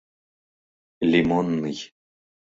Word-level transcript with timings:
—Лимонный. 1.11 1.79